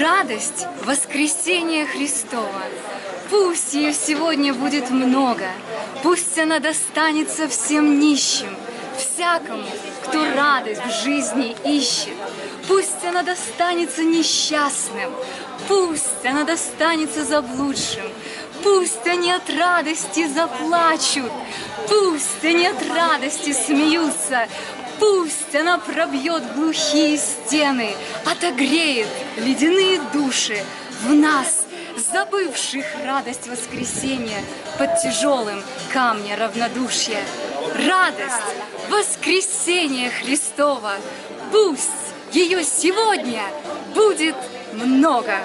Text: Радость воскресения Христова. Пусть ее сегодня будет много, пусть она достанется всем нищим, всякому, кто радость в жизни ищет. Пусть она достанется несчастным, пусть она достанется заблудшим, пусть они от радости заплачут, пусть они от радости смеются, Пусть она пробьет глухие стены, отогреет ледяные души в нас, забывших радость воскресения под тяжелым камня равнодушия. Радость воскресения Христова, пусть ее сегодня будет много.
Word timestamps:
Радость 0.00 0.66
воскресения 0.84 1.86
Христова. 1.86 2.62
Пусть 3.30 3.72
ее 3.72 3.94
сегодня 3.94 4.52
будет 4.52 4.90
много, 4.90 5.46
пусть 6.02 6.38
она 6.38 6.58
достанется 6.58 7.48
всем 7.48 7.98
нищим, 7.98 8.54
всякому, 8.98 9.64
кто 10.04 10.22
радость 10.34 10.82
в 10.84 11.02
жизни 11.02 11.56
ищет. 11.64 12.12
Пусть 12.68 13.02
она 13.08 13.22
достанется 13.22 14.02
несчастным, 14.02 15.10
пусть 15.66 16.26
она 16.26 16.44
достанется 16.44 17.24
заблудшим, 17.24 18.04
пусть 18.62 19.06
они 19.06 19.32
от 19.32 19.48
радости 19.48 20.26
заплачут, 20.26 21.32
пусть 21.88 22.44
они 22.44 22.66
от 22.66 22.86
радости 22.90 23.52
смеются, 23.52 24.46
Пусть 24.98 25.54
она 25.54 25.78
пробьет 25.78 26.42
глухие 26.54 27.18
стены, 27.18 27.94
отогреет 28.24 29.08
ледяные 29.36 30.00
души 30.12 30.58
в 31.02 31.12
нас, 31.12 31.64
забывших 32.12 32.84
радость 33.04 33.46
воскресения 33.48 34.42
под 34.78 35.00
тяжелым 35.02 35.62
камня 35.92 36.36
равнодушия. 36.36 37.22
Радость 37.86 38.54
воскресения 38.90 40.10
Христова, 40.10 40.94
пусть 41.52 41.90
ее 42.32 42.64
сегодня 42.64 43.42
будет 43.94 44.36
много. 44.72 45.38